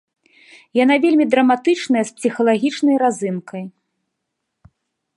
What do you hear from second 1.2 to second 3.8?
драматычная, з псіхалагічнай разынкай.